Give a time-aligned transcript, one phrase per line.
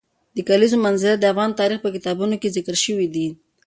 [0.35, 3.27] د کلیزو منظره د افغان تاریخ په کتابونو کې ذکر شوی دي.